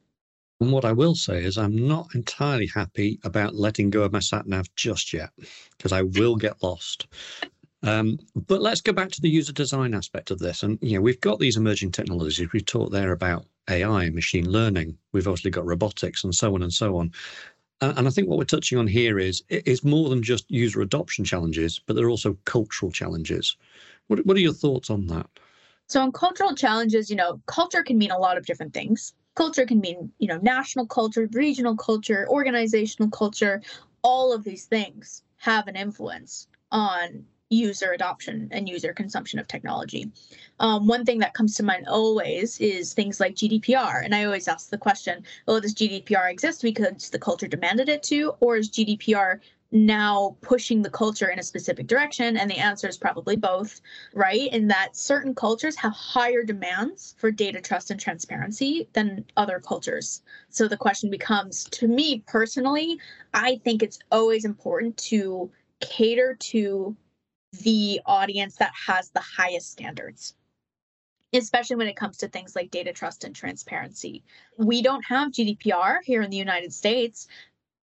[0.61, 4.18] And what I will say is, I'm not entirely happy about letting go of my
[4.18, 5.30] sat nav just yet,
[5.76, 7.07] because I will get lost.
[7.84, 10.64] Um, but let's go back to the user design aspect of this.
[10.64, 12.53] And you know, we've got these emerging technologies.
[12.53, 14.97] We've talked there about AI, machine learning.
[15.12, 17.12] We've obviously got robotics and so on and so on.
[17.81, 21.25] And I think what we're touching on here is is more than just user adoption
[21.25, 23.57] challenges, but there are also cultural challenges.
[24.09, 25.29] What, what are your thoughts on that?
[25.87, 29.14] So, on cultural challenges, you know, culture can mean a lot of different things.
[29.37, 33.62] Culture can mean, you know, national culture, regional culture, organizational culture.
[34.03, 40.11] All of these things have an influence on user adoption and user consumption of technology.
[40.61, 44.05] Um, one thing that comes to mind always is things like GDPR.
[44.05, 48.03] And I always ask the question well, does GDPR exist because the culture demanded it
[48.05, 49.40] to, or is GDPR
[49.70, 52.36] now pushing the culture in a specific direction?
[52.36, 53.80] And the answer is probably both,
[54.14, 54.53] right?
[54.53, 60.22] In that certain cultures have higher demands for data trust and transparency than other cultures.
[60.51, 62.99] So the question becomes to me personally,
[63.32, 66.96] I think it's always important to cater to
[67.62, 70.34] the audience that has the highest standards
[71.32, 74.22] especially when it comes to things like data trust and transparency.
[74.57, 77.28] We don't have GDPR here in the United States,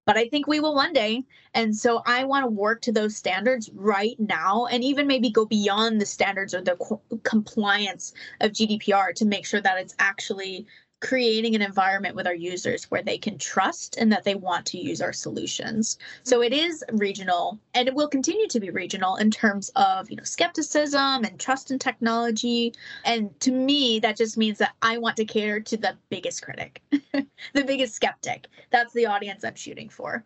[0.06, 1.24] but I think we will one day.
[1.54, 5.46] And so I want to work to those standards right now and even maybe go
[5.46, 6.78] beyond the standards or the
[7.24, 10.66] compliance of GDPR to make sure that it's actually
[11.02, 14.78] creating an environment with our users where they can trust and that they want to
[14.78, 15.98] use our solutions.
[16.24, 20.16] So it is regional and it will continue to be regional in terms of, you
[20.16, 22.74] know, skepticism and trust in technology.
[23.04, 26.82] And to me, that just means that I want to cater to the biggest critic,
[26.92, 28.48] the biggest skeptic.
[28.72, 30.24] That's the audience I'm shooting for.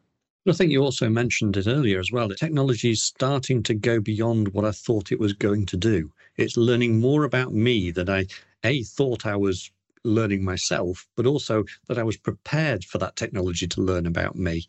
[0.47, 2.28] I think you also mentioned it earlier as well.
[2.28, 6.11] That technology is starting to go beyond what I thought it was going to do.
[6.38, 8.28] It's learning more about me than I
[8.63, 9.72] a thought I was
[10.04, 14.66] learning myself, but also that I was prepared for that technology to learn about me.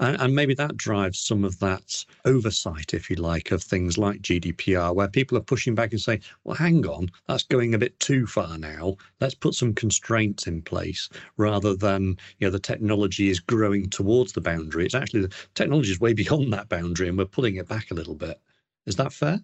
[0.00, 4.20] And, and, maybe that drives some of that oversight, if you like, of things like
[4.20, 7.98] GDPR, where people are pushing back and saying, well, hang on, that's going a bit
[8.00, 8.96] too far now.
[9.20, 14.32] Let's put some constraints in place rather than, you know, the technology is growing towards
[14.32, 14.84] the boundary.
[14.84, 17.94] It's actually the technology is way beyond that boundary and we're pulling it back a
[17.94, 18.40] little bit.
[18.86, 19.40] Is that fair?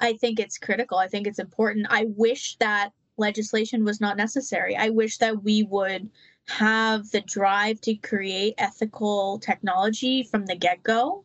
[0.00, 0.98] I think it's critical.
[0.98, 1.86] I think it's important.
[1.88, 4.76] I wish that legislation was not necessary.
[4.76, 6.10] I wish that we would
[6.48, 11.24] have the drive to create ethical technology from the get go.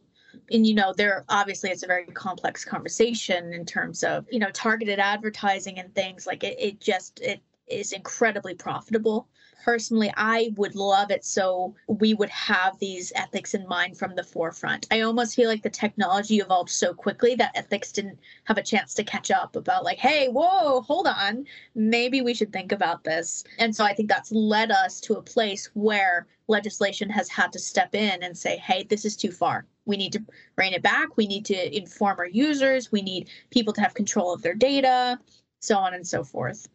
[0.51, 4.51] And, you know, there obviously it's a very complex conversation in terms of, you know,
[4.51, 9.28] targeted advertising and things like it, it just, it is incredibly profitable
[9.68, 14.24] personally, I would love it so we would have these ethics in mind from the
[14.24, 14.88] forefront.
[14.91, 18.93] I almost feel like the technology evolved so quickly that ethics didn't have a chance
[18.93, 21.43] to catch up about, like, hey, whoa, hold on,
[21.76, 23.43] maybe we should think about this.
[23.59, 27.59] And so I think that's led us to a place where legislation has had to
[27.59, 29.65] step in and say, hey, this is too far.
[29.84, 30.24] We need to
[30.55, 31.18] rein it back.
[31.18, 32.89] We need to inform our users.
[32.89, 35.20] We need people to have control of their data,
[35.59, 36.70] so on and so forth.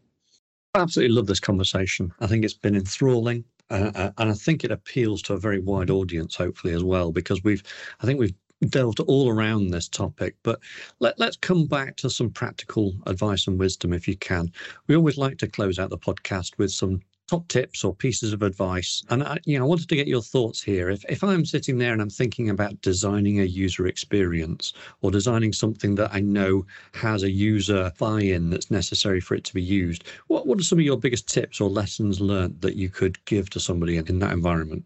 [0.74, 2.12] Absolutely love this conversation.
[2.20, 3.44] I think it's been enthralling.
[3.70, 7.12] Uh, uh, and I think it appeals to a very wide audience, hopefully, as well,
[7.12, 7.62] because we've,
[8.00, 8.34] I think we've
[8.68, 10.34] delved all around this topic.
[10.42, 10.60] But
[10.98, 14.50] let, let's come back to some practical advice and wisdom, if you can.
[14.86, 17.00] We always like to close out the podcast with some
[17.32, 19.02] top tips or pieces of advice.
[19.08, 20.90] And I, you know, I wanted to get your thoughts here.
[20.90, 25.54] If if I'm sitting there and I'm thinking about designing a user experience or designing
[25.54, 30.04] something that I know has a user buy-in that's necessary for it to be used,
[30.26, 33.48] what what are some of your biggest tips or lessons learned that you could give
[33.50, 34.84] to somebody in, in that environment?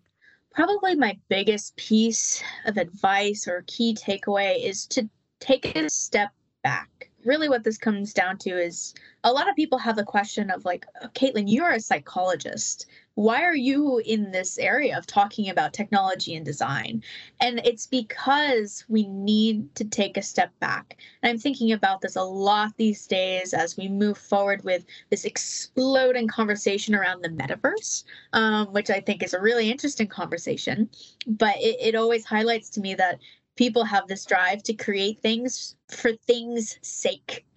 [0.53, 5.09] Probably my biggest piece of advice or key takeaway is to
[5.41, 6.31] take a step
[6.63, 10.51] back really what this comes down to is a lot of people have the question
[10.51, 15.73] of like, Caitlynn, you're a psychologist why are you in this area of talking about
[15.73, 17.03] technology and design?
[17.41, 20.99] And it's because we need to take a step back.
[21.23, 25.25] And I'm thinking about this a lot these days as we move forward with this
[25.25, 28.05] exploding conversation around the metaverse,
[28.35, 30.91] um, which I think is a really interesting conversation.
[31.27, 33.19] But it, it always highlights to me that
[33.57, 37.45] people have this drive to create things for things sake.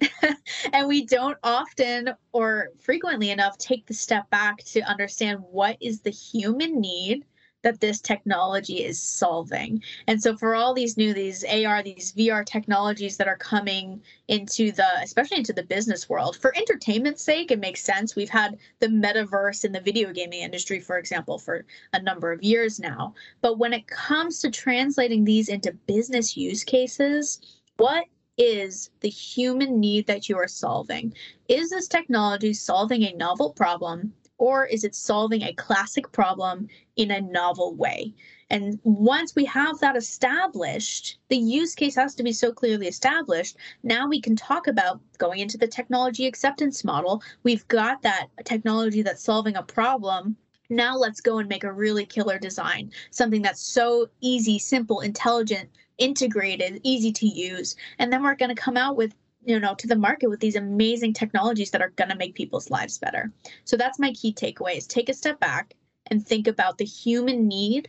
[0.72, 6.00] And we don't often or frequently enough take the step back to understand what is
[6.00, 7.24] the human need
[7.62, 9.82] that this technology is solving.
[10.06, 14.72] And so for all these new these AR these VR technologies that are coming into
[14.72, 18.16] the especially into the business world for entertainment's sake it makes sense.
[18.16, 22.42] We've had the metaverse in the video gaming industry for example for a number of
[22.42, 23.14] years now.
[23.40, 27.40] But when it comes to translating these into business use cases,
[27.76, 28.04] what
[28.38, 31.12] is the human need that you are solving?
[31.48, 36.66] Is this technology solving a novel problem or is it solving a classic problem
[36.96, 38.14] in a novel way?
[38.48, 43.58] And once we have that established, the use case has to be so clearly established.
[43.82, 47.22] Now we can talk about going into the technology acceptance model.
[47.42, 50.36] We've got that technology that's solving a problem.
[50.70, 55.68] Now let's go and make a really killer design, something that's so easy, simple, intelligent,
[55.98, 57.76] integrated, easy to use.
[57.98, 59.14] And then we're going to come out with
[59.44, 62.70] you know to the market with these amazing technologies that are going to make people's
[62.70, 63.32] lives better
[63.64, 65.74] so that's my key takeaway is take a step back
[66.08, 67.88] and think about the human need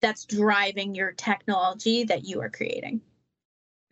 [0.00, 3.00] that's driving your technology that you are creating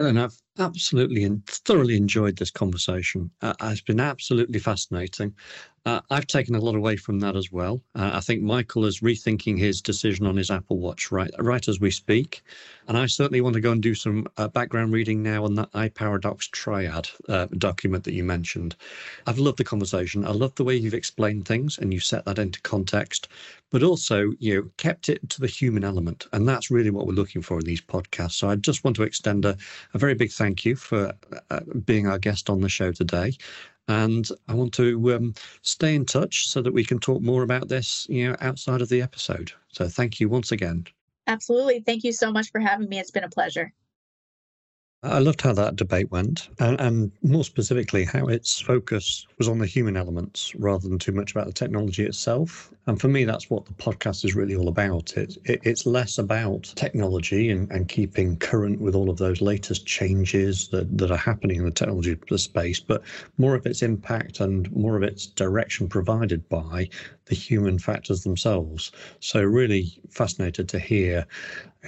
[0.01, 3.31] and I've absolutely and thoroughly enjoyed this conversation.
[3.41, 5.35] Uh, it's been absolutely fascinating.
[5.87, 7.83] Uh, I've taken a lot away from that as well.
[7.95, 11.79] Uh, I think Michael is rethinking his decision on his Apple Watch right right as
[11.79, 12.43] we speak,
[12.89, 15.71] and I certainly want to go and do some uh, background reading now on that
[15.73, 18.77] iParadox triad uh, document that you mentioned.
[19.27, 20.25] I've loved the conversation.
[20.25, 23.29] I love the way you've explained things and you set that into context,
[23.71, 27.13] but also you know kept it to the human element, and that's really what we're
[27.13, 28.33] looking for in these podcasts.
[28.33, 29.55] So I just want to extend a,
[29.93, 31.13] a very big thank you for
[31.51, 33.35] uh, being our guest on the show today.
[33.89, 37.69] And I want to um, stay in touch so that we can talk more about
[37.69, 39.53] this, you know, outside of the episode.
[39.69, 40.87] So thank you once again.
[41.27, 41.81] Absolutely.
[41.81, 42.99] Thank you so much for having me.
[42.99, 43.73] It's been a pleasure.
[45.05, 49.59] I loved how that debate went, and, and, more specifically, how its focus was on
[49.59, 52.73] the human elements rather than too much about the technology itself.
[52.87, 55.15] And for me, that's what the podcast is really all about.
[55.17, 59.87] It, it, it's less about technology and, and keeping current with all of those latest
[59.87, 63.03] changes that, that are happening in the technology space, but
[63.37, 66.89] more of its impact and more of its direction provided by
[67.27, 68.91] the human factors themselves.
[69.21, 71.27] So, really fascinated to hear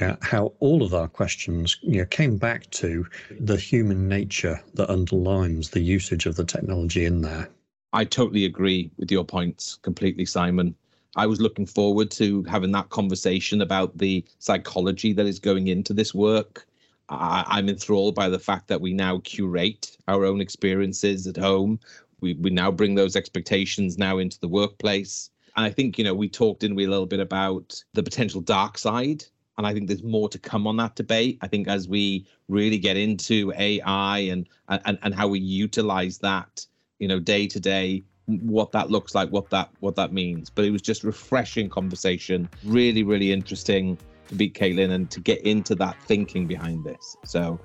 [0.01, 3.07] uh, how all of our questions you know, came back to
[3.40, 7.49] the human nature that underlines the usage of the technology in there.
[7.92, 10.74] I totally agree with your points completely, Simon.
[11.16, 15.94] I was looking forward to having that conversation about the psychology that is going into
[15.94, 16.66] this work.
[17.09, 21.80] I, am enthralled by the fact that we now curate our own experiences at home.
[22.20, 25.30] We, we now bring those expectations now into the workplace.
[25.57, 28.42] And I think, you know, we talked, didn't we, a little bit about the potential
[28.42, 29.24] dark side.
[29.59, 31.38] And I think there's more to come on that debate.
[31.40, 36.66] I think as we really get into AI and and, and how we utilize that,
[36.98, 40.50] you know, day to day, what that looks like, what that what that means.
[40.50, 43.98] But it was just refreshing conversation, really, really interesting
[44.28, 47.16] to beat Caitlynn and to get into that thinking behind this.
[47.24, 47.59] So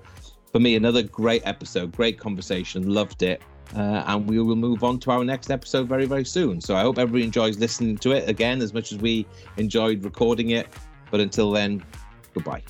[0.52, 3.42] for me, another great episode, great conversation, loved it.
[3.76, 6.60] Uh, and we will move on to our next episode very, very soon.
[6.60, 9.26] So I hope everybody enjoys listening to it again as much as we
[9.56, 10.68] enjoyed recording it.
[11.12, 11.84] But until then,
[12.34, 12.64] goodbye.